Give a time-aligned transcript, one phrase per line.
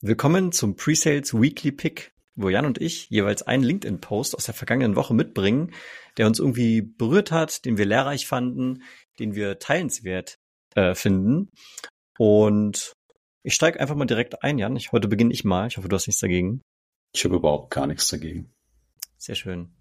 [0.00, 4.94] Willkommen zum Presales Weekly Pick, wo Jan und ich jeweils einen LinkedIn-Post aus der vergangenen
[4.94, 5.72] Woche mitbringen,
[6.16, 8.84] der uns irgendwie berührt hat, den wir lehrreich fanden,
[9.18, 10.38] den wir teilenswert
[10.76, 11.50] äh, finden.
[12.16, 12.92] Und
[13.42, 14.76] ich steige einfach mal direkt ein, Jan.
[14.76, 15.66] Ich, heute beginne ich mal.
[15.66, 16.62] Ich hoffe, du hast nichts dagegen.
[17.12, 18.52] Ich habe überhaupt gar nichts dagegen.
[19.16, 19.74] Sehr schön.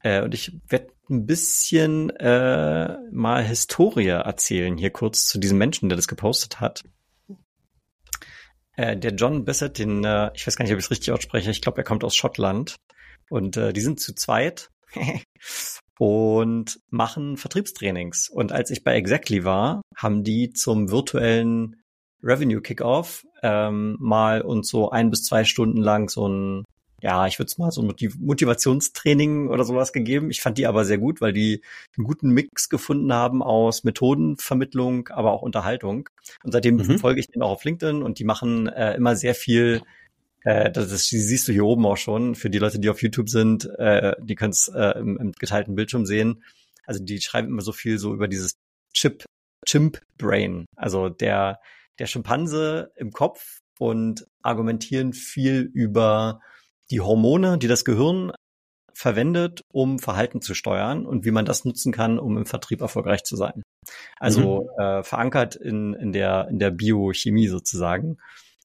[0.00, 5.88] Äh, und ich werde ein bisschen äh, mal Historie erzählen, hier kurz zu diesem Menschen,
[5.88, 6.82] der das gepostet hat.
[8.80, 11.50] Äh, der John Bissett, den, äh, ich weiß gar nicht, ob ich es richtig ausspreche,
[11.50, 12.76] ich glaube, er kommt aus Schottland.
[13.28, 14.70] Und äh, die sind zu zweit
[15.98, 18.30] und machen Vertriebstrainings.
[18.30, 21.82] Und als ich bei Exactly war, haben die zum virtuellen
[22.22, 26.64] Revenue Kickoff ähm, mal uns so ein bis zwei Stunden lang so ein
[27.02, 30.30] ja, ich würde es mal so Motivationstraining oder sowas gegeben.
[30.30, 31.62] Ich fand die aber sehr gut, weil die
[31.96, 36.08] einen guten Mix gefunden haben aus Methodenvermittlung, aber auch Unterhaltung.
[36.42, 36.98] Und seitdem mhm.
[36.98, 39.82] folge ich denen auch auf LinkedIn und die machen äh, immer sehr viel
[40.44, 42.34] äh, das ist, die siehst du hier oben auch schon.
[42.34, 45.74] Für die Leute, die auf YouTube sind, äh, die können es äh, im, im geteilten
[45.74, 46.42] Bildschirm sehen.
[46.86, 48.54] Also die schreiben immer so viel so über dieses
[48.94, 49.24] Chip,
[49.66, 50.66] Chimp Brain.
[50.76, 51.60] Also der,
[51.98, 56.40] der Schimpanse im Kopf und argumentieren viel über
[56.90, 58.32] die Hormone, die das Gehirn
[58.92, 63.22] verwendet, um Verhalten zu steuern und wie man das nutzen kann, um im Vertrieb erfolgreich
[63.24, 63.62] zu sein.
[64.18, 64.82] Also mhm.
[64.82, 68.18] äh, verankert in, in, der, in der Biochemie sozusagen.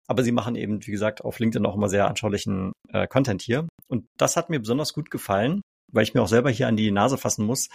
[0.07, 3.67] Aber sie machen eben, wie gesagt, auf LinkedIn auch immer sehr anschaulichen äh, Content hier.
[3.87, 6.91] Und das hat mir besonders gut gefallen, weil ich mir auch selber hier an die
[6.91, 7.69] Nase fassen muss,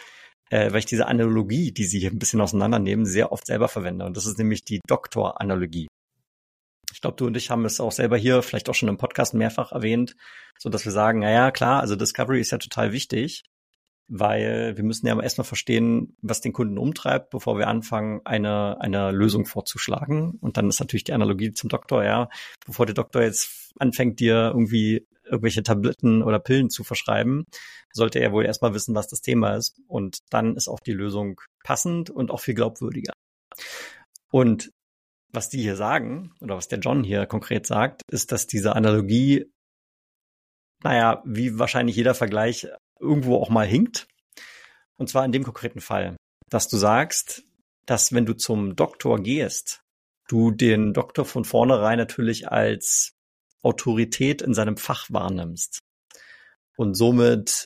[0.51, 4.05] äh, weil ich diese Analogie, die sie hier ein bisschen auseinandernehmen, sehr oft selber verwende.
[4.05, 5.89] Und das ist nämlich die Doktor-Analogie.
[7.01, 9.33] Ich glaube, du und ich haben es auch selber hier vielleicht auch schon im Podcast
[9.33, 10.17] mehrfach erwähnt,
[10.59, 13.45] so dass wir sagen, naja, klar, also Discovery ist ja total wichtig,
[14.07, 19.13] weil wir müssen ja erstmal verstehen, was den Kunden umtreibt, bevor wir anfangen, eine, eine
[19.13, 20.33] Lösung vorzuschlagen.
[20.43, 22.29] Und dann ist natürlich die Analogie zum Doktor, ja,
[22.67, 27.47] bevor der Doktor jetzt anfängt, dir irgendwie irgendwelche Tabletten oder Pillen zu verschreiben,
[27.95, 29.81] sollte er wohl erstmal wissen, was das Thema ist.
[29.87, 33.15] Und dann ist auch die Lösung passend und auch viel glaubwürdiger.
[34.31, 34.71] Und
[35.33, 39.51] was die hier sagen, oder was der John hier konkret sagt, ist, dass diese Analogie,
[40.83, 42.69] naja, wie wahrscheinlich jeder Vergleich
[42.99, 44.07] irgendwo auch mal hinkt.
[44.97, 46.17] Und zwar in dem konkreten Fall,
[46.49, 47.45] dass du sagst,
[47.87, 49.81] dass wenn du zum Doktor gehst,
[50.29, 53.13] du den Doktor von vornherein natürlich als
[53.63, 55.81] Autorität in seinem Fach wahrnimmst
[56.77, 57.65] und somit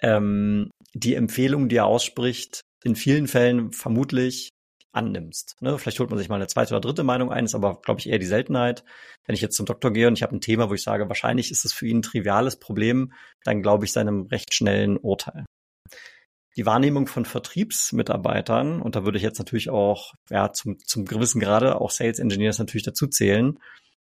[0.00, 4.50] ähm, die Empfehlung, die er ausspricht, in vielen Fällen vermutlich
[4.92, 5.56] annimmst.
[5.60, 5.78] Ne?
[5.78, 8.08] Vielleicht holt man sich mal eine zweite oder dritte Meinung ein, ist aber, glaube ich,
[8.08, 8.84] eher die Seltenheit.
[9.26, 11.50] Wenn ich jetzt zum Doktor gehe und ich habe ein Thema, wo ich sage, wahrscheinlich
[11.50, 13.12] ist es für ihn ein triviales Problem,
[13.44, 15.44] dann glaube ich seinem recht schnellen Urteil.
[16.56, 21.40] Die Wahrnehmung von Vertriebsmitarbeitern, und da würde ich jetzt natürlich auch ja, zum, zum gewissen
[21.40, 23.58] Grade auch Sales Engineers natürlich dazu zählen,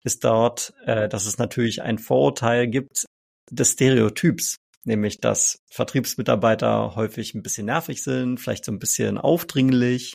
[0.03, 3.06] ist dort, äh, dass es natürlich ein Vorurteil gibt
[3.52, 10.14] des Stereotyps, nämlich dass Vertriebsmitarbeiter häufig ein bisschen nervig sind, vielleicht so ein bisschen aufdringlich,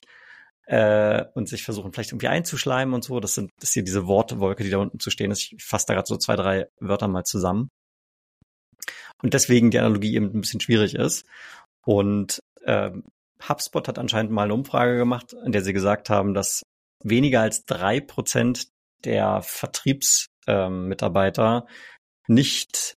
[0.66, 3.20] äh, und sich versuchen vielleicht irgendwie einzuschleimen und so.
[3.20, 5.52] Das sind das hier diese Wortwolke, die da unten zu stehen ist.
[5.52, 7.68] Ich fasse da gerade so zwei, drei Wörter mal zusammen.
[9.22, 11.26] Und deswegen die Analogie eben ein bisschen schwierig ist.
[11.84, 12.90] Und äh,
[13.48, 16.62] HubSpot hat anscheinend mal eine Umfrage gemacht, in der sie gesagt haben, dass
[17.02, 18.68] weniger als drei Prozent
[19.04, 21.72] der Vertriebsmitarbeiter ähm,
[22.28, 22.96] nicht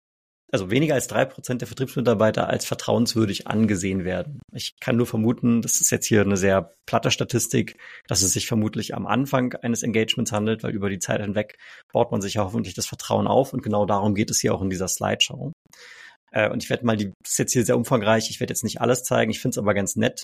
[0.51, 4.39] also weniger als drei Prozent der Vertriebsmitarbeiter als vertrauenswürdig angesehen werden.
[4.53, 7.77] Ich kann nur vermuten, das ist jetzt hier eine sehr platte Statistik,
[8.07, 11.57] dass es sich vermutlich am Anfang eines Engagements handelt, weil über die Zeit hinweg
[11.91, 14.61] baut man sich ja hoffentlich das Vertrauen auf und genau darum geht es hier auch
[14.61, 15.51] in dieser Slideshow.
[16.31, 18.63] Äh, und ich werde mal, die das ist jetzt hier sehr umfangreich, ich werde jetzt
[18.63, 20.23] nicht alles zeigen, ich finde es aber ganz nett,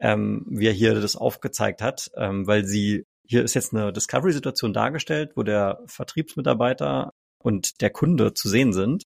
[0.00, 4.72] ähm, wie er hier das aufgezeigt hat, ähm, weil sie hier ist jetzt eine Discovery-Situation
[4.72, 7.10] dargestellt, wo der Vertriebsmitarbeiter
[7.42, 9.02] und der Kunde zu sehen sind.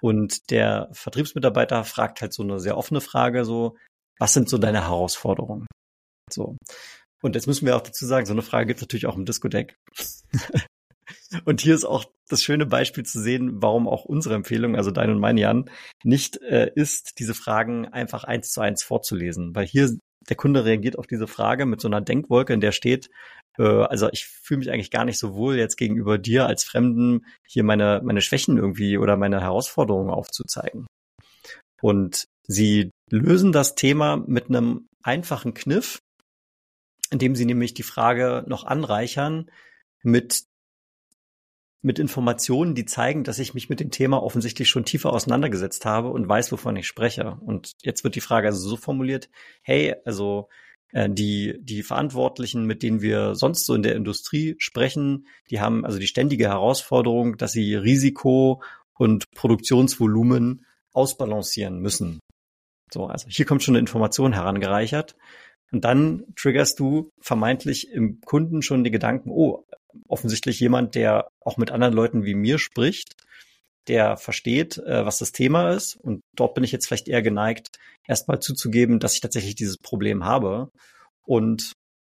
[0.00, 3.76] Und der Vertriebsmitarbeiter fragt halt so eine sehr offene Frage, so,
[4.18, 5.66] was sind so deine Herausforderungen?
[6.30, 6.56] So.
[7.22, 9.24] Und jetzt müssen wir auch dazu sagen, so eine Frage gibt es natürlich auch im
[9.24, 9.76] Disco-Deck.
[11.44, 15.10] und hier ist auch das schöne Beispiel zu sehen, warum auch unsere Empfehlung, also dein
[15.10, 15.70] und mein Jan,
[16.04, 19.54] nicht äh, ist, diese Fragen einfach eins zu eins vorzulesen.
[19.54, 19.98] Weil hier
[20.28, 23.10] der Kunde reagiert auf diese Frage mit so einer Denkwolke, in der steht,
[23.58, 27.26] äh, also ich fühle mich eigentlich gar nicht so wohl jetzt gegenüber dir als Fremden
[27.46, 30.86] hier meine, meine Schwächen irgendwie oder meine Herausforderungen aufzuzeigen.
[31.80, 36.00] Und sie lösen das Thema mit einem einfachen Kniff,
[37.10, 39.50] indem sie nämlich die Frage noch anreichern
[40.02, 40.44] mit
[41.82, 46.10] mit Informationen, die zeigen, dass ich mich mit dem Thema offensichtlich schon tiefer auseinandergesetzt habe
[46.10, 47.38] und weiß, wovon ich spreche.
[47.40, 49.28] Und jetzt wird die Frage also so formuliert,
[49.62, 50.48] hey, also
[50.90, 55.84] Äh, die, die Verantwortlichen, mit denen wir sonst so in der Industrie sprechen, die haben
[55.84, 58.62] also die ständige Herausforderung, dass sie Risiko
[58.96, 60.64] und Produktionsvolumen
[60.94, 62.20] ausbalancieren müssen.
[62.90, 65.14] So, also hier kommt schon eine Information herangereichert.
[65.72, 69.66] Und dann triggerst du vermeintlich im Kunden schon die Gedanken, oh,
[70.06, 73.14] offensichtlich jemand, der auch mit anderen Leuten wie mir spricht,
[73.88, 75.96] der versteht, äh, was das Thema ist.
[75.96, 80.24] Und dort bin ich jetzt vielleicht eher geneigt, erstmal zuzugeben, dass ich tatsächlich dieses Problem
[80.24, 80.70] habe.
[81.24, 81.72] Und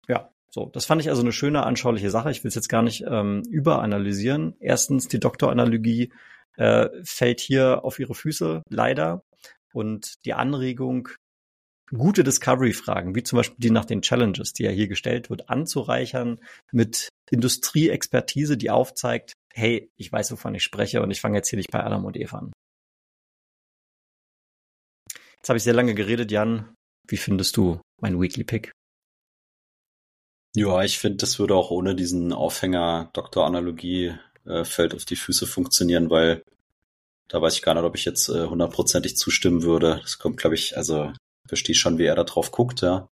[0.08, 2.30] ja, so, das fand ich also eine schöne, anschauliche Sache.
[2.30, 4.56] Ich will es jetzt gar nicht ähm, überanalysieren.
[4.60, 6.12] Erstens, die Doktoranalogie
[6.56, 9.22] äh, fällt hier auf ihre Füße, leider.
[9.72, 11.08] Und die Anregung,
[11.90, 16.40] gute Discovery-Fragen, wie zum Beispiel die nach den Challenges, die ja hier gestellt wird, anzureichern
[16.72, 21.56] mit Industrieexpertise, die aufzeigt, hey, ich weiß, wovon ich spreche und ich fange jetzt hier
[21.56, 22.52] nicht bei Adam und Eva an.
[25.36, 26.74] Jetzt habe ich sehr lange geredet, Jan.
[27.06, 28.72] Wie findest du mein Weekly Pick?
[30.54, 34.14] Ja, ich finde, das würde auch ohne diesen Aufhänger Doktoranalogie
[34.44, 36.42] äh, Feld auf die Füße funktionieren, weil
[37.28, 40.00] da weiß ich gar nicht, ob ich jetzt äh, hundertprozentig zustimmen würde.
[40.02, 41.12] Das kommt, glaube ich, also
[41.48, 43.08] verstehe schon, wie er da drauf guckt, ja.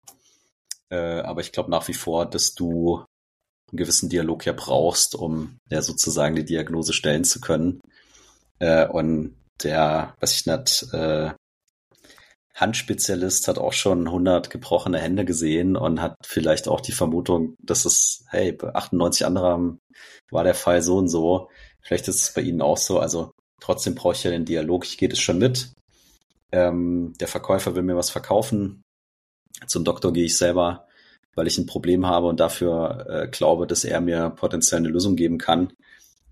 [0.90, 3.04] Äh, aber ich glaube nach wie vor, dass du
[3.70, 7.80] einen gewissen Dialog ja brauchst, um ja sozusagen die Diagnose stellen zu können.
[8.58, 11.30] Äh, und der, weiß ich nicht, äh,
[12.54, 17.84] Handspezialist hat auch schon 100 gebrochene Hände gesehen und hat vielleicht auch die Vermutung, dass
[17.86, 19.78] es, hey, bei 98 anderen
[20.30, 21.48] war der Fall so und so.
[21.80, 22.98] Vielleicht ist es bei Ihnen auch so.
[22.98, 24.84] Also trotzdem brauche ich ja den Dialog.
[24.84, 25.72] Ich gehe das schon mit.
[26.52, 28.82] Ähm, der Verkäufer will mir was verkaufen.
[29.67, 30.87] Zum Doktor gehe ich selber,
[31.35, 35.17] weil ich ein Problem habe und dafür äh, glaube, dass er mir potenziell eine Lösung
[35.17, 35.73] geben kann.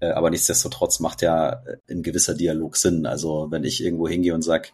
[0.00, 3.06] Äh, aber nichtsdestotrotz macht ja ein gewisser Dialog Sinn.
[3.06, 4.70] Also wenn ich irgendwo hingehe und sage,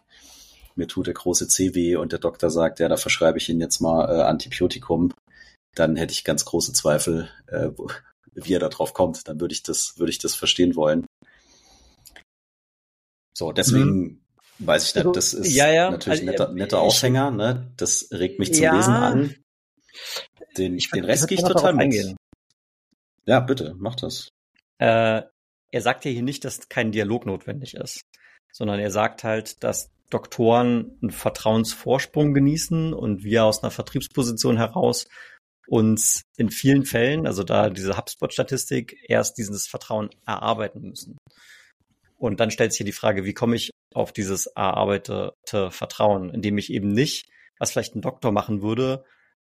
[0.75, 3.61] mir tut der große C weh und der Doktor sagt, ja, da verschreibe ich Ihnen
[3.61, 5.13] jetzt mal äh, Antibiotikum,
[5.73, 7.69] dann hätte ich ganz große Zweifel, äh,
[8.33, 9.27] wie er da drauf kommt.
[9.27, 11.05] Dann würde ich das, würde ich das verstehen wollen.
[13.37, 14.21] So, deswegen mhm.
[14.59, 15.91] Weiß ich nicht, also, das ist ja, ja.
[15.91, 17.71] natürlich ein also, netter, netter Aufhänger, ne?
[17.77, 18.75] Das regt mich zum ja.
[18.75, 19.35] Lesen an.
[20.57, 21.83] Den, ich den Rest gehe ich total mit.
[21.83, 22.15] Eingehen.
[23.25, 24.29] Ja, bitte, mach das.
[24.77, 25.23] Äh,
[25.71, 28.01] er sagt ja hier nicht, dass kein Dialog notwendig ist,
[28.53, 35.07] sondern er sagt halt, dass Doktoren einen Vertrauensvorsprung genießen und wir aus einer Vertriebsposition heraus
[35.67, 41.17] uns in vielen Fällen, also da diese HubSpot-Statistik, erst dieses Vertrauen erarbeiten müssen.
[42.17, 46.57] Und dann stellt sich hier die Frage, wie komme ich auf dieses erarbeitete Vertrauen, indem
[46.57, 49.03] ich eben nicht, was vielleicht ein Doktor machen würde,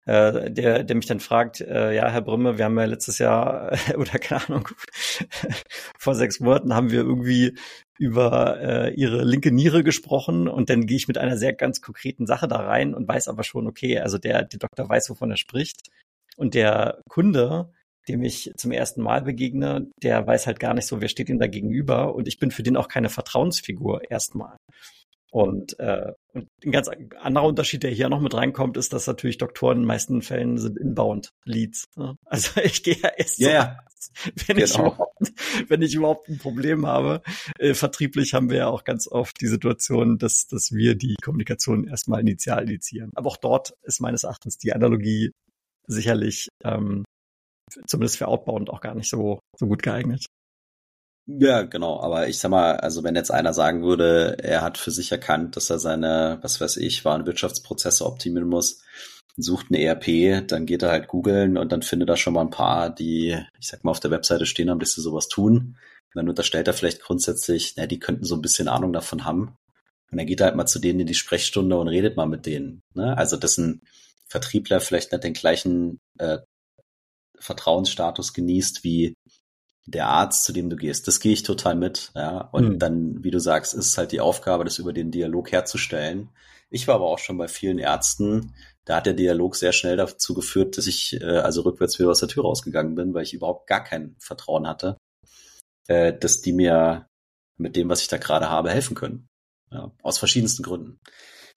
[0.06, 3.72] äh, der, der mich dann fragt, äh, ja, Herr Brümme, wir haben ja letztes Jahr
[3.72, 4.70] äh, oder keine Ahnung,
[5.98, 7.58] vor sechs Monaten haben wir irgendwie
[7.98, 12.28] über äh, ihre linke Niere gesprochen und dann gehe ich mit einer sehr ganz konkreten
[12.28, 15.38] Sache da rein und weiß aber schon, okay, also der, der Doktor weiß, wovon er
[15.38, 15.90] spricht.
[16.38, 17.72] Und der Kunde,
[18.08, 21.40] dem ich zum ersten Mal begegne, der weiß halt gar nicht so, wer steht ihm
[21.40, 24.58] da gegenüber und ich bin für den auch keine Vertrauensfigur erstmal.
[25.36, 29.38] Und, äh, und ein ganz anderer Unterschied, der hier noch mit reinkommt, ist, dass natürlich
[29.38, 31.84] Doktoren in den meisten Fällen sind inbound Leads.
[31.98, 32.16] Ne?
[32.26, 33.78] Also ich gehe ja erst yeah.
[34.00, 34.64] so, wenn, genau.
[34.64, 35.34] ich überhaupt,
[35.68, 37.22] wenn ich überhaupt ein Problem habe.
[37.60, 41.86] Äh, vertrieblich haben wir ja auch ganz oft die Situation, dass, dass wir die Kommunikation
[41.86, 43.12] erstmal initial initiieren.
[43.16, 45.32] Aber auch dort ist meines Erachtens die Analogie
[45.86, 47.04] sicherlich ähm,
[47.88, 50.26] zumindest für Outbound auch gar nicht so, so gut geeignet.
[51.28, 52.00] Ja, genau.
[52.02, 55.56] Aber ich sag mal, also wenn jetzt einer sagen würde, er hat für sich erkannt,
[55.56, 58.84] dass er seine, was weiß ich, Warenwirtschaftsprozesse optimieren muss,
[59.36, 62.52] sucht eine ERP, dann geht er halt googeln und dann findet er schon mal ein
[62.52, 65.78] paar, die, ich sag mal, auf der Webseite stehen haben, dass sie sowas tun.
[66.14, 69.58] Dann unterstellt er vielleicht grundsätzlich, na, die könnten so ein bisschen Ahnung davon haben.
[70.12, 72.46] Und dann geht er halt mal zu denen in die Sprechstunde und redet mal mit
[72.46, 72.82] denen.
[72.94, 73.18] Ne?
[73.18, 73.82] Also, dass ein
[74.28, 76.38] Vertriebler vielleicht nicht den gleichen äh,
[77.40, 79.16] Vertrauensstatus genießt wie
[79.86, 81.08] der Arzt, zu dem du gehst.
[81.08, 82.42] Das gehe ich total mit, ja.
[82.52, 82.80] Und mhm.
[82.80, 86.30] dann, wie du sagst, ist es halt die Aufgabe, das über den Dialog herzustellen.
[86.70, 88.54] Ich war aber auch schon bei vielen Ärzten,
[88.86, 92.20] da hat der Dialog sehr schnell dazu geführt, dass ich äh, also rückwärts wieder aus
[92.20, 94.98] der Tür rausgegangen bin, weil ich überhaupt gar kein Vertrauen hatte,
[95.88, 97.08] äh, dass die mir
[97.58, 99.28] mit dem, was ich da gerade habe, helfen können.
[99.72, 101.00] Ja, aus verschiedensten Gründen.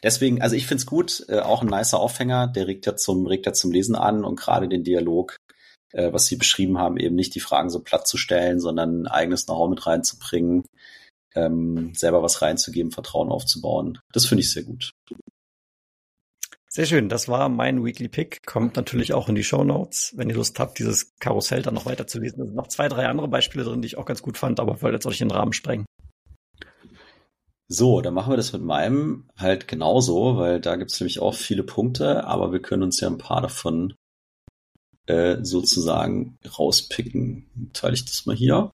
[0.02, 3.44] Deswegen, also ich find's gut, äh, auch ein nicer Aufhänger, der regt ja zum, regt
[3.44, 5.36] ja zum Lesen an und gerade den Dialog
[5.92, 9.06] äh, was Sie beschrieben haben, eben nicht die Fragen so platt zu stellen, sondern ein
[9.06, 10.64] eigenes Know-how mit reinzubringen,
[11.34, 13.98] ähm, selber was reinzugeben, Vertrauen aufzubauen.
[14.12, 14.92] Das finde ich sehr gut.
[16.70, 18.46] Sehr schön, das war mein Weekly Pick.
[18.46, 21.86] Kommt natürlich auch in die Show Notes, wenn ihr Lust habt, dieses Karussell dann noch
[21.86, 22.38] weiter zu lesen.
[22.38, 24.82] Da sind noch zwei, drei andere Beispiele drin, die ich auch ganz gut fand, aber
[24.82, 25.86] wollte jetzt auch nicht den Rahmen sprengen.
[27.70, 31.64] So, dann machen wir das mit meinem halt genauso, weil da gibt's nämlich auch viele
[31.64, 33.94] Punkte, aber wir können uns ja ein paar davon
[35.08, 37.70] äh, sozusagen rauspicken.
[37.72, 38.70] Teile ich das mal hier.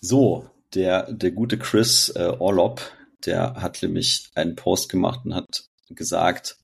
[0.00, 2.82] So, der, der gute Chris äh, Orlop,
[3.24, 6.58] der hat nämlich einen Post gemacht und hat gesagt,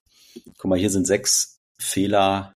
[0.57, 2.53] guck mal, hier sind sechs Fehler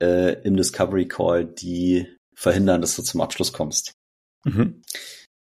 [0.00, 3.92] äh, im Discovery Call, die verhindern, dass du zum Abschluss kommst.
[4.44, 4.82] Mhm.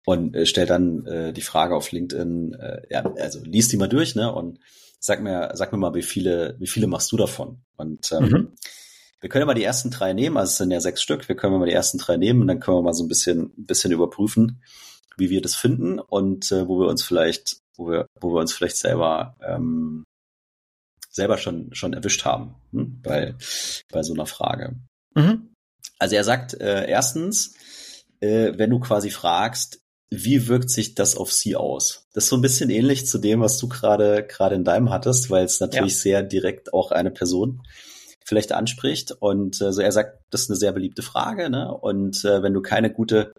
[0.07, 3.89] Und äh, stellt dann äh, die Frage auf LinkedIn, äh, ja, also liest die mal
[3.89, 4.33] durch, ne?
[4.33, 4.57] Und
[5.01, 7.59] sag mir, sag mir mal, wie viele, wie viele machst du davon?
[7.75, 8.53] Und ähm, mhm.
[9.19, 11.35] wir können ja mal die ersten drei nehmen, also es sind ja sechs Stück, wir
[11.35, 13.65] können mal die ersten drei nehmen und dann können wir mal so ein bisschen, ein
[13.65, 14.63] bisschen überprüfen,
[15.17, 18.53] wie wir das finden und äh, wo wir uns vielleicht, wo wir, wo wir uns
[18.53, 20.05] vielleicht selber ähm,
[21.09, 23.01] selber schon schon erwischt haben hm?
[23.01, 23.35] bei
[23.91, 24.77] bei so einer Frage.
[25.15, 25.49] Mhm.
[25.99, 27.55] Also er sagt äh, erstens,
[28.21, 32.07] äh, wenn du quasi fragst, wie wirkt sich das auf sie aus?
[32.13, 35.29] Das ist so ein bisschen ähnlich zu dem, was du gerade gerade in deinem hattest,
[35.29, 35.99] weil es natürlich ja.
[35.99, 37.63] sehr direkt auch eine Person
[38.25, 39.11] vielleicht anspricht.
[39.11, 41.49] Und äh, so er sagt, das ist eine sehr beliebte Frage.
[41.49, 41.73] Ne?
[41.73, 43.33] Und äh, wenn du keine gute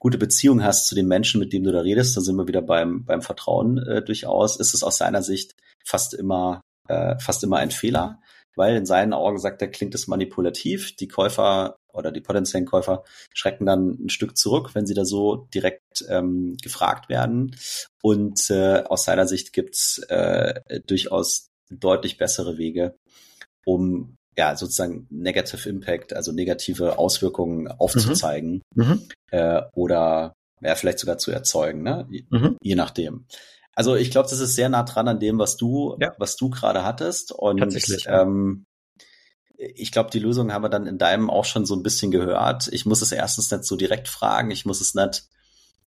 [0.00, 2.62] gute Beziehung hast zu den Menschen, mit denen du da redest, dann sind wir wieder
[2.62, 5.54] beim, beim Vertrauen äh, durchaus, ist es aus seiner Sicht
[5.84, 8.18] fast immer, äh, fast immer ein Fehler,
[8.56, 10.96] weil in seinen Augen sagt er, klingt es manipulativ.
[10.96, 15.48] Die Käufer oder die potenziellen Käufer schrecken dann ein Stück zurück, wenn sie da so
[15.54, 17.56] direkt ähm, gefragt werden.
[18.02, 22.96] Und äh, aus seiner Sicht gibt's äh, durchaus deutlich bessere Wege,
[23.64, 28.84] um ja, sozusagen Negative Impact, also negative Auswirkungen aufzuzeigen mhm.
[28.84, 29.02] mhm.
[29.30, 30.32] äh, oder
[30.62, 32.06] ja, vielleicht sogar zu erzeugen, ne?
[32.30, 32.56] Mhm.
[32.62, 33.26] Je nachdem.
[33.74, 36.14] Also ich glaube, das ist sehr nah dran an dem, was du, ja.
[36.18, 37.32] was du gerade hattest.
[37.32, 37.60] Und
[38.06, 38.64] ähm,
[39.60, 42.68] ich glaube, die Lösung haben wir dann in deinem auch schon so ein bisschen gehört.
[42.72, 45.24] Ich muss es erstens nicht so direkt fragen, ich muss es nicht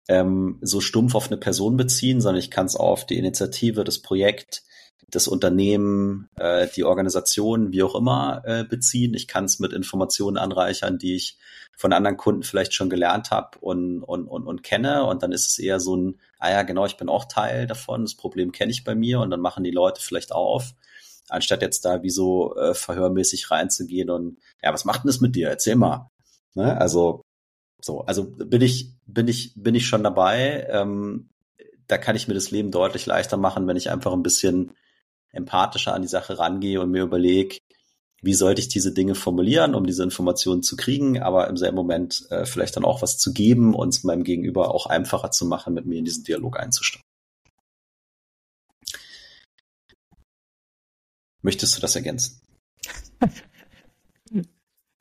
[0.08, 4.00] ähm, so stumpf auf eine Person beziehen, sondern ich kann es auf die Initiative, das
[4.00, 4.64] Projekt,
[5.10, 9.14] das Unternehmen, äh, die Organisation, wie auch immer, äh, beziehen.
[9.14, 11.38] Ich kann es mit Informationen anreichern, die ich
[11.78, 15.06] von anderen Kunden vielleicht schon gelernt habe und, und, und, und kenne.
[15.06, 18.02] Und dann ist es eher so ein, ah ja, genau, ich bin auch Teil davon,
[18.02, 20.74] das Problem kenne ich bei mir und dann machen die Leute vielleicht auf,
[21.30, 25.36] anstatt jetzt da wie so äh, verhörmäßig reinzugehen und ja, was macht denn das mit
[25.36, 25.50] dir?
[25.50, 26.10] Erzähl mal.
[26.56, 26.80] Ne?
[26.80, 27.22] Also
[27.82, 30.68] so, also bin ich, bin ich, bin ich schon dabei.
[30.70, 31.30] Ähm,
[31.88, 34.72] da kann ich mir das Leben deutlich leichter machen, wenn ich einfach ein bisschen
[35.32, 37.58] empathischer an die Sache rangehe und mir überlege,
[38.22, 42.26] wie sollte ich diese Dinge formulieren, um diese Informationen zu kriegen, aber im selben Moment
[42.32, 45.74] äh, vielleicht dann auch was zu geben und es meinem Gegenüber auch einfacher zu machen,
[45.74, 47.07] mit mir in diesen Dialog einzusteigen.
[51.48, 52.42] Möchtest du das ergänzen?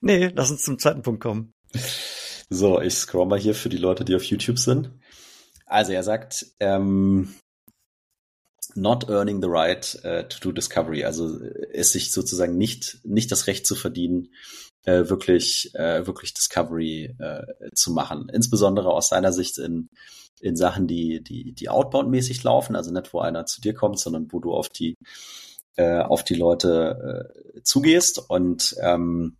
[0.00, 1.52] nee, lass uns zum zweiten Punkt kommen.
[2.48, 4.92] So, ich scroll mal hier für die Leute, die auf YouTube sind.
[5.66, 7.34] Also er sagt, ähm,
[8.76, 13.32] not earning the right uh, to do discovery, also äh, es sich sozusagen nicht nicht
[13.32, 14.28] das Recht zu verdienen,
[14.84, 17.42] äh, wirklich äh, wirklich Discovery äh,
[17.74, 18.28] zu machen.
[18.32, 19.88] Insbesondere aus seiner Sicht in
[20.40, 23.98] in Sachen, die die die outbound mäßig laufen, also nicht wo einer zu dir kommt,
[23.98, 24.94] sondern wo du auf die
[25.76, 28.18] äh, auf die Leute äh, zugehst.
[28.28, 29.36] Und ähm,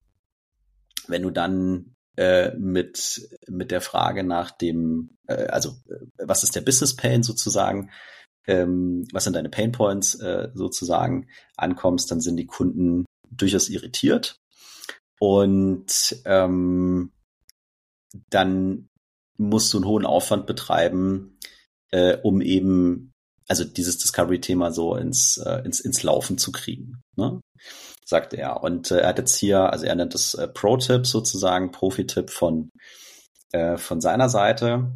[1.09, 6.55] wenn du dann äh, mit mit der Frage nach dem, äh, also äh, was ist
[6.55, 7.90] der Business Pain sozusagen,
[8.47, 14.38] ähm, was sind deine Pain Points äh, sozusagen ankommst, dann sind die Kunden durchaus irritiert.
[15.19, 17.12] Und ähm,
[18.31, 18.88] dann
[19.37, 21.38] musst du einen hohen Aufwand betreiben,
[21.90, 23.12] äh, um eben
[23.49, 27.41] also dieses Discovery-Thema so ins, äh, ins, ins Laufen zu kriegen, ne?
[28.05, 28.62] sagt er.
[28.62, 32.71] Und äh, er hat jetzt hier, also er nennt das äh, Pro-Tipp sozusagen, Profi-Tipp von,
[33.53, 34.93] äh, von seiner Seite.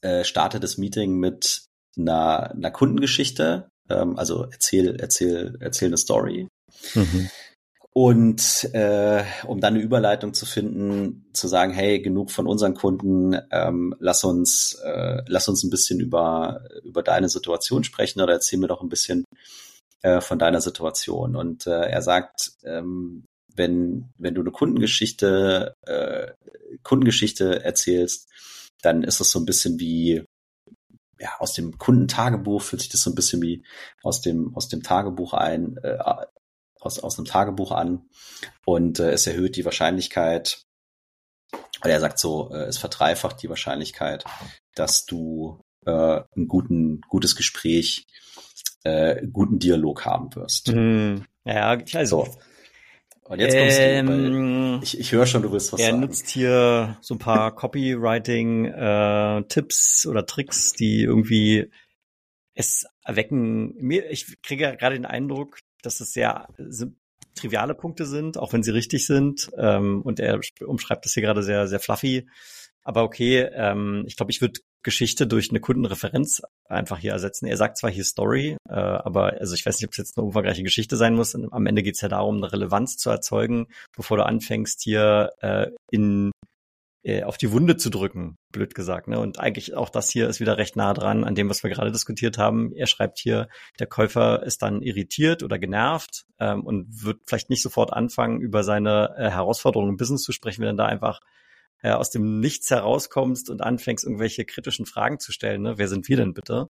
[0.00, 1.64] Äh, startet das Meeting mit
[1.98, 6.48] einer, einer Kundengeschichte, ähm, also erzähl, erzähl, erzähl eine Story.
[6.94, 7.30] Mhm.
[7.96, 13.34] Und äh, um dann eine Überleitung zu finden, zu sagen, hey, genug von unseren Kunden,
[13.50, 18.58] ähm, lass uns, äh, lass uns ein bisschen über über deine Situation sprechen oder erzähl
[18.58, 19.24] mir doch ein bisschen
[20.02, 21.36] äh, von deiner Situation.
[21.36, 23.24] Und äh, er sagt, ähm,
[23.54, 26.32] wenn wenn du eine Kundengeschichte äh,
[26.82, 28.28] Kundengeschichte erzählst,
[28.82, 30.22] dann ist es so ein bisschen wie
[31.18, 33.64] ja, aus dem Kundentagebuch fühlt sich das so ein bisschen wie
[34.02, 35.96] aus dem, aus dem Tagebuch ein, äh,
[36.80, 38.08] aus, aus einem Tagebuch an.
[38.64, 40.66] Und äh, es erhöht die Wahrscheinlichkeit,
[41.82, 44.24] oder er sagt so, äh, es verdreifacht die Wahrscheinlichkeit,
[44.74, 48.06] dass du äh, ein guten, gutes Gespräch,
[48.84, 50.72] äh, guten Dialog haben wirst.
[50.72, 52.24] Mm, ja, also.
[52.24, 52.38] So.
[53.28, 56.00] Und jetzt kommst ähm, du, ich, ich höre schon, du willst was er sagen.
[56.00, 61.72] Er nutzt hier so ein paar Copywriting-Tipps äh, oder Tricks, die irgendwie
[62.54, 63.74] es erwecken.
[63.78, 66.48] Mir, ich kriege gerade den Eindruck, dass es sehr
[67.34, 69.50] triviale Punkte sind, auch wenn sie richtig sind.
[69.56, 72.26] Ähm, und er umschreibt das hier gerade sehr, sehr fluffy.
[72.82, 77.46] Aber okay, ähm, ich glaube, ich würde Geschichte durch eine Kundenreferenz einfach hier ersetzen.
[77.46, 80.24] Er sagt zwar hier Story, äh, aber also ich weiß nicht, ob es jetzt eine
[80.24, 81.34] umfangreiche Geschichte sein muss.
[81.34, 83.66] Am Ende geht es ja darum, eine Relevanz zu erzeugen,
[83.96, 86.30] bevor du anfängst, hier äh, in
[87.06, 89.06] äh, auf die Wunde zu drücken, blöd gesagt.
[89.06, 89.20] Ne?
[89.20, 91.92] Und eigentlich auch das hier ist wieder recht nah dran an dem, was wir gerade
[91.92, 92.72] diskutiert haben.
[92.72, 93.46] Er schreibt hier,
[93.78, 98.64] der Käufer ist dann irritiert oder genervt ähm, und wird vielleicht nicht sofort anfangen, über
[98.64, 101.20] seine äh, Herausforderungen im Business zu sprechen, wenn er da einfach
[101.80, 105.62] äh, aus dem Nichts herauskommst und anfängst, irgendwelche kritischen Fragen zu stellen.
[105.62, 105.78] Ne?
[105.78, 106.66] Wer sind wir denn bitte?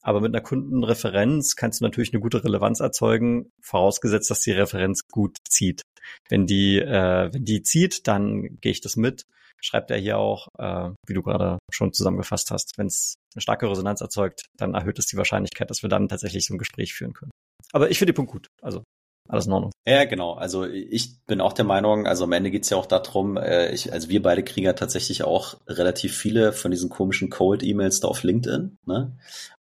[0.00, 5.06] Aber mit einer Kundenreferenz kannst du natürlich eine gute Relevanz erzeugen, vorausgesetzt, dass die Referenz
[5.08, 5.82] gut zieht.
[6.30, 9.26] Wenn die, äh, wenn die zieht, dann gehe ich das mit.
[9.60, 12.76] Schreibt er hier auch, äh, wie du gerade schon zusammengefasst hast.
[12.76, 16.46] Wenn es eine starke Resonanz erzeugt, dann erhöht es die Wahrscheinlichkeit, dass wir dann tatsächlich
[16.46, 17.30] so ein Gespräch führen können.
[17.72, 18.46] Aber ich finde den Punkt gut.
[18.62, 18.82] Also
[19.28, 19.72] alles in Ordnung.
[19.86, 20.34] Ja, genau.
[20.34, 23.92] Also ich bin auch der Meinung, also am Ende geht's ja auch darum, äh, ich,
[23.92, 28.22] also wir beide kriegen ja tatsächlich auch relativ viele von diesen komischen Cold-E-Mails da auf
[28.22, 28.76] LinkedIn.
[28.86, 29.16] Ne?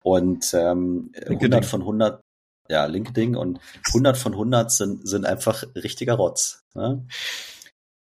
[0.01, 2.21] Und ähm, 100 von 100,
[2.69, 6.61] ja, LinkedIn und 100 von 100 sind, sind einfach richtiger Rotz.
[6.73, 7.05] Ne?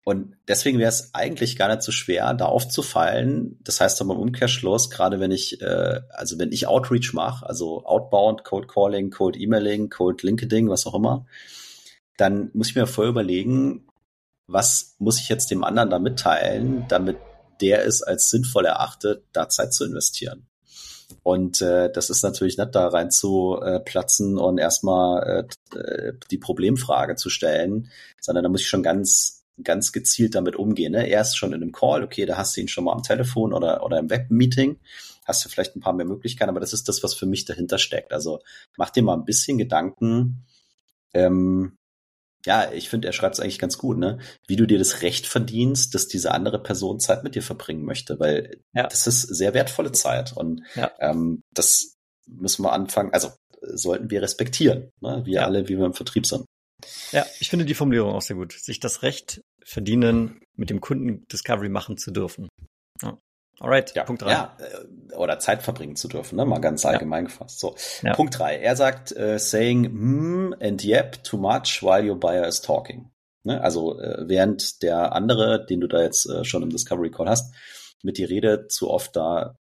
[0.08, 3.58] Und deswegen wäre es eigentlich gar nicht so schwer, da aufzufallen.
[3.64, 7.84] Das heißt aber im Umkehrschluss, gerade wenn ich, äh, also wenn ich Outreach mache, also
[7.84, 11.26] Outbound, Cold Calling, Cold Emailing, Cold LinkedIn, was auch immer,
[12.16, 13.88] dann muss ich mir vorher überlegen,
[14.46, 17.16] was muss ich jetzt dem anderen da mitteilen, damit
[17.60, 20.46] der es als sinnvoll erachtet, da Zeit zu investieren.
[21.24, 26.38] Und äh, das ist natürlich nicht da rein zu äh, platzen und erstmal äh, die
[26.38, 30.92] Problemfrage zu stellen, sondern da muss ich schon ganz ganz gezielt damit umgehen.
[30.92, 31.06] Ne?
[31.06, 33.82] Erst schon in einem Call, okay, da hast du ihn schon mal am Telefon oder,
[33.84, 34.78] oder im Webmeeting,
[35.24, 37.78] hast du vielleicht ein paar mehr Möglichkeiten, aber das ist das, was für mich dahinter
[37.78, 38.12] steckt.
[38.12, 38.40] Also
[38.76, 40.44] mach dir mal ein bisschen Gedanken.
[41.14, 41.76] Ähm,
[42.44, 44.18] ja, ich finde, er schreibt es eigentlich ganz gut, ne?
[44.46, 48.20] Wie du dir das Recht verdienst, dass diese andere Person Zeit mit dir verbringen möchte,
[48.20, 48.86] weil ja.
[48.86, 50.92] das ist sehr wertvolle Zeit und ja.
[51.00, 51.96] ähm, das
[52.28, 55.22] müssen wir anfangen, also sollten wir respektieren, ne?
[55.24, 55.44] wir ja.
[55.44, 56.44] alle, wie wir im Vertrieb sind.
[57.10, 58.52] Ja, ich finde die Formulierung auch sehr gut.
[58.52, 62.48] Sich das Recht verdienen, mit dem Kunden Discovery machen zu dürfen.
[63.02, 63.18] Ja.
[63.58, 64.30] Alright, ja, Punkt drei.
[64.32, 66.44] Ja, äh, oder Zeit verbringen zu dürfen, ne?
[66.44, 67.30] mal ganz allgemein ja.
[67.30, 67.58] gefasst.
[67.58, 68.14] So, ja.
[68.14, 68.56] Punkt drei.
[68.58, 73.10] Er sagt, uh, saying hmm and yep too much while your buyer is talking.
[73.44, 73.60] Ne?
[73.60, 77.54] Also äh, während der andere, den du da jetzt äh, schon im Discovery Call hast,
[78.02, 79.56] mit dir redet, zu oft da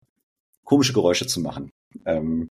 [0.64, 1.70] komische Geräusche zu machen
[2.04, 2.48] ähm,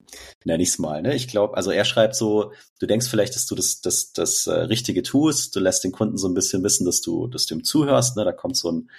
[0.44, 1.02] nenne ich es mal.
[1.02, 1.14] Ne?
[1.14, 4.52] Ich glaube, also er schreibt so, du denkst vielleicht, dass du das, das, das äh,
[4.52, 7.64] Richtige tust, du lässt den Kunden so ein bisschen wissen, dass du, dass du ihm
[7.64, 8.24] zuhörst, ne?
[8.24, 8.90] da kommt so ein,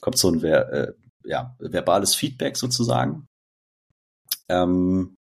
[0.00, 0.92] kommt so ein äh,
[1.24, 3.28] ja, verbales Feedback sozusagen.
[4.48, 5.16] Ähm,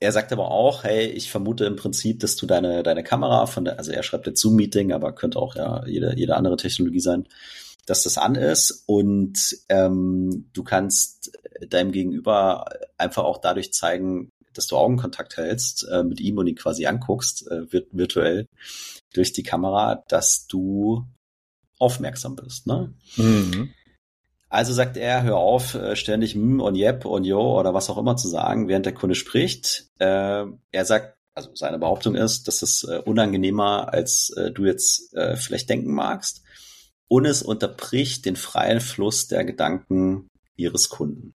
[0.00, 3.66] er sagt aber auch, hey, ich vermute im Prinzip, dass du deine, deine Kamera von
[3.66, 7.26] der, also er schreibt jetzt Zoom-Meeting, aber könnte auch ja jede, jede andere Technologie sein,
[7.86, 11.32] dass das an ist und ähm, du kannst
[11.66, 16.56] deinem Gegenüber einfach auch dadurch zeigen, dass du Augenkontakt hältst äh, mit ihm und ihn
[16.56, 18.46] quasi anguckst, äh, virtuell
[19.14, 21.04] durch die Kamera, dass du
[21.78, 22.66] aufmerksam bist.
[22.66, 22.92] Ne?
[23.16, 23.72] Mhm.
[24.48, 27.98] Also sagt er, hör auf, äh, ständig mm und yep und yo oder was auch
[27.98, 29.86] immer zu sagen, während der Kunde spricht.
[29.98, 35.14] Äh, er sagt, also seine Behauptung ist, dass es äh, unangenehmer, als äh, du jetzt
[35.14, 36.42] äh, vielleicht denken magst.
[37.08, 41.32] Und es unterbricht den freien Fluss der Gedanken ihres Kunden.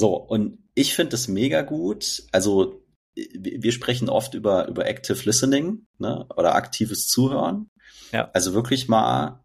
[0.00, 2.22] So, und ich finde es mega gut.
[2.32, 2.82] Also
[3.14, 7.70] wir sprechen oft über, über Active Listening ne, oder aktives Zuhören.
[8.10, 8.30] Ja.
[8.32, 9.44] Also wirklich mal,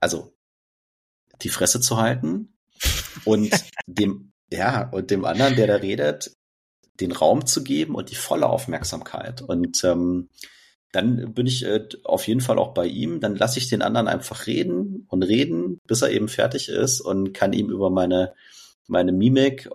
[0.00, 0.32] also
[1.42, 2.56] die Fresse zu halten
[3.26, 3.52] und
[3.86, 6.34] dem, ja, und dem anderen, der da redet,
[6.98, 9.42] den Raum zu geben und die volle Aufmerksamkeit.
[9.42, 10.30] Und ähm,
[10.90, 13.20] dann bin ich äh, auf jeden Fall auch bei ihm.
[13.20, 17.34] Dann lasse ich den anderen einfach reden und reden, bis er eben fertig ist und
[17.34, 18.32] kann ihm über meine,
[18.88, 19.68] meine Mimik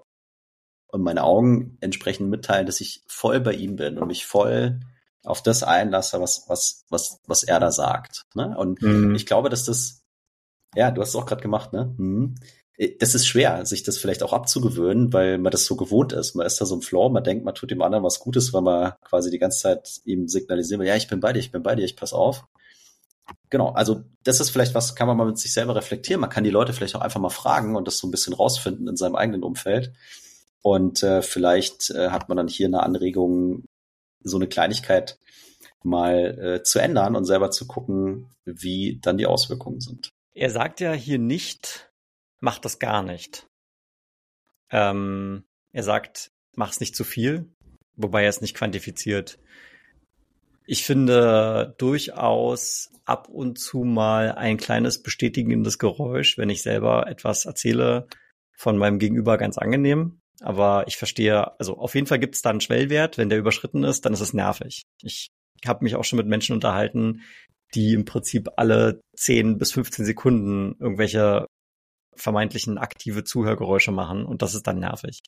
[0.88, 4.80] und meine Augen entsprechend mitteilen, dass ich voll bei ihm bin und mich voll
[5.24, 8.26] auf das einlasse, was, was, was, was er da sagt.
[8.34, 8.56] Ne?
[8.58, 9.14] Und mhm.
[9.16, 10.04] ich glaube, dass das,
[10.76, 11.94] ja, du hast es auch gerade gemacht, ne?
[11.98, 12.36] Mhm.
[13.00, 16.36] Das ist schwer, sich das vielleicht auch abzugewöhnen, weil man das so gewohnt ist.
[16.36, 18.62] Man ist da so im Flow, man denkt, man tut dem anderen was Gutes, weil
[18.62, 21.64] man quasi die ganze Zeit ihm signalisieren will, ja, ich bin bei dir, ich bin
[21.64, 22.46] bei dir, ich pass auf.
[23.50, 26.22] Genau, also das ist vielleicht was, kann man mal mit sich selber reflektieren.
[26.22, 28.88] Man kann die Leute vielleicht auch einfach mal fragen und das so ein bisschen rausfinden
[28.88, 29.94] in seinem eigenen Umfeld.
[30.62, 33.66] Und äh, vielleicht äh, hat man dann hier eine Anregung,
[34.22, 35.18] so eine Kleinigkeit
[35.84, 40.10] mal äh, zu ändern und selber zu gucken, wie dann die Auswirkungen sind.
[40.34, 41.90] Er sagt ja hier nicht,
[42.40, 43.48] mach das gar nicht.
[44.70, 47.50] Ähm, er sagt, mach's nicht zu viel,
[47.96, 49.40] wobei er es nicht quantifiziert.
[50.66, 57.46] Ich finde durchaus ab und zu mal ein kleines bestätigendes Geräusch, wenn ich selber etwas
[57.46, 58.08] erzähle,
[58.58, 60.20] von meinem Gegenüber ganz angenehm.
[60.42, 63.18] Aber ich verstehe, also auf jeden Fall gibt es da einen Schwellwert.
[63.18, 64.84] Wenn der überschritten ist, dann ist es nervig.
[65.02, 65.30] Ich
[65.66, 67.22] habe mich auch schon mit Menschen unterhalten,
[67.74, 71.48] die im Prinzip alle 10 bis 15 Sekunden irgendwelche
[72.16, 75.20] vermeintlichen aktive Zuhörgeräusche machen und das ist dann nervig.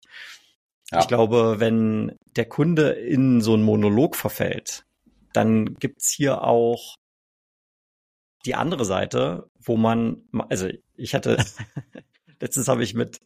[0.92, 1.00] Ja.
[1.00, 4.86] Ich glaube, wenn der Kunde in so einen Monolog verfällt,
[5.34, 6.96] dann gibt's hier auch
[8.46, 11.38] die andere Seite, wo man, also ich hatte,
[12.40, 13.20] letztens habe ich mit,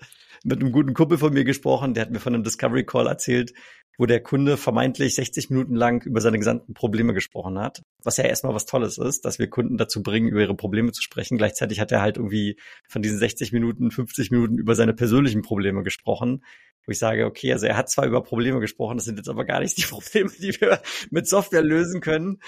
[0.43, 3.53] mit einem guten Kumpel von mir gesprochen, der hat mir von einem Discovery Call erzählt,
[3.97, 7.83] wo der Kunde vermeintlich 60 Minuten lang über seine gesamten Probleme gesprochen hat.
[8.03, 11.01] Was ja erstmal was Tolles ist, dass wir Kunden dazu bringen, über ihre Probleme zu
[11.01, 11.37] sprechen.
[11.37, 12.57] Gleichzeitig hat er halt irgendwie
[12.89, 16.43] von diesen 60 Minuten, 50 Minuten über seine persönlichen Probleme gesprochen.
[16.85, 19.45] Wo ich sage, okay, also er hat zwar über Probleme gesprochen, das sind jetzt aber
[19.45, 22.39] gar nicht die Probleme, die wir mit Software lösen können.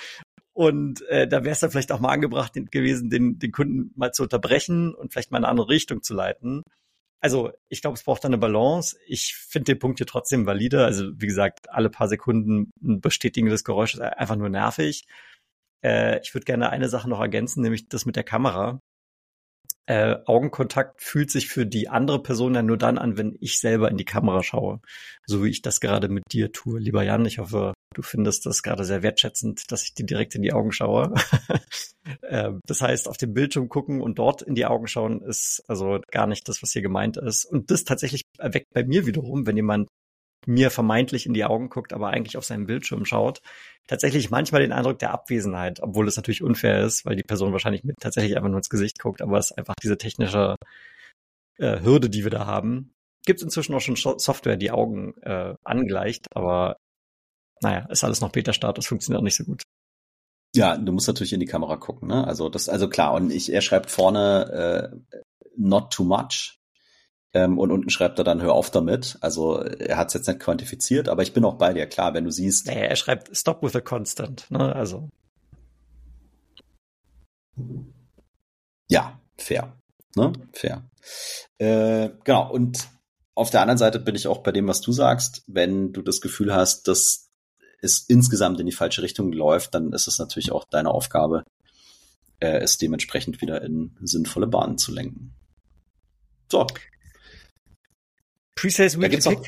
[0.52, 4.14] Und äh, da wäre es dann vielleicht auch mal angebracht gewesen, den, den Kunden mal
[4.14, 6.64] zu unterbrechen und vielleicht mal in eine andere Richtung zu leiten
[7.26, 8.96] also ich glaube, es braucht eine Balance.
[9.08, 10.86] Ich finde den Punkt hier trotzdem valide.
[10.86, 15.08] Also wie gesagt, alle paar Sekunden ein bestätigendes Geräusch ist einfach nur nervig.
[15.84, 18.80] Äh, ich würde gerne eine Sache noch ergänzen, nämlich das mit der Kamera.
[19.88, 23.90] Äh, Augenkontakt fühlt sich für die andere Person ja nur dann an, wenn ich selber
[23.90, 24.80] in die Kamera schaue.
[25.26, 26.80] So wie ich das gerade mit dir tue.
[26.80, 30.42] Lieber Jan, ich hoffe, du findest das gerade sehr wertschätzend, dass ich dir direkt in
[30.42, 31.14] die Augen schaue.
[32.22, 36.00] Ähm, das heißt, auf dem Bildschirm gucken und dort in die Augen schauen ist also
[36.12, 37.46] gar nicht das, was hier gemeint ist.
[37.46, 39.90] Und das tatsächlich erweckt bei mir wiederum, wenn jemand
[40.46, 43.42] mir vermeintlich in die Augen guckt, aber eigentlich auf seinen Bildschirm schaut,
[43.88, 47.84] tatsächlich manchmal den Eindruck der Abwesenheit, obwohl das natürlich unfair ist, weil die Person wahrscheinlich
[47.84, 50.56] mit tatsächlich einfach nur ins Gesicht guckt, aber es ist einfach diese technische
[51.58, 52.94] äh, Hürde, die wir da haben.
[53.26, 56.78] Gibt es inzwischen auch schon Software, die Augen äh, angleicht, aber
[57.66, 59.64] naja, ist alles noch Beta-Status, funktioniert auch nicht so gut.
[60.56, 62.26] Ja, du musst natürlich in die Kamera gucken, ne?
[62.26, 65.24] Also das, also klar, und ich, er schreibt vorne äh,
[65.58, 66.60] not too much.
[67.34, 69.18] Ähm, und unten schreibt er dann, hör auf damit.
[69.20, 72.24] Also er hat es jetzt nicht quantifiziert, aber ich bin auch bei dir, klar, wenn
[72.24, 72.68] du siehst.
[72.68, 74.74] Naja, er schreibt stop with a constant, ne?
[74.74, 75.10] Also.
[78.88, 79.76] Ja, fair.
[80.16, 80.32] Ne?
[80.54, 80.90] Fair.
[81.58, 82.88] Äh, genau, und
[83.34, 86.22] auf der anderen Seite bin ich auch bei dem, was du sagst, wenn du das
[86.22, 87.25] Gefühl hast, dass
[87.86, 91.44] es insgesamt in die falsche Richtung läuft, dann ist es natürlich auch deine Aufgabe,
[92.40, 95.34] äh, es dementsprechend wieder in sinnvolle Bahnen zu lenken.
[96.52, 96.68] So.
[98.56, 99.42] Pre-Sales Week gibt's noch,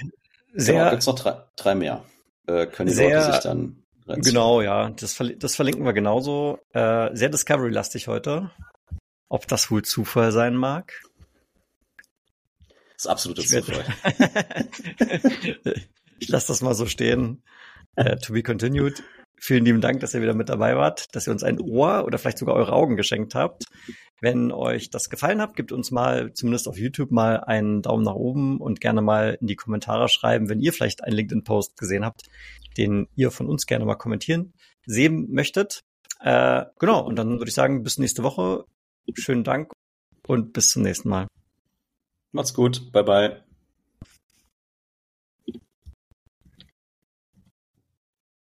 [0.54, 2.06] sehr, genau, gibt's noch drei, drei mehr.
[2.46, 4.90] Äh, können die sehr, Leute sich dann Genau, ja.
[4.92, 6.60] Das, das verlinken wir genauso.
[6.74, 8.52] Äh, sehr Discovery-lastig heute.
[9.28, 10.94] Ob das wohl Zufall sein mag?
[12.94, 13.86] Das ist absolutes Zufall.
[16.20, 17.44] ich lasse das mal so stehen.
[18.00, 19.04] Uh, to be continued.
[19.40, 22.18] Vielen lieben Dank, dass ihr wieder mit dabei wart, dass ihr uns ein Ohr oder
[22.18, 23.66] vielleicht sogar eure Augen geschenkt habt.
[24.20, 28.16] Wenn euch das gefallen hat, gebt uns mal, zumindest auf YouTube, mal einen Daumen nach
[28.16, 32.22] oben und gerne mal in die Kommentare schreiben, wenn ihr vielleicht einen LinkedIn-Post gesehen habt,
[32.78, 34.54] den ihr von uns gerne mal kommentieren
[34.88, 35.82] sehen möchtet.
[36.20, 38.66] Äh, genau, und dann würde ich sagen, bis nächste Woche.
[39.14, 39.72] Schönen Dank
[40.26, 41.28] und bis zum nächsten Mal.
[42.32, 42.92] Macht's gut.
[42.92, 43.47] Bye bye.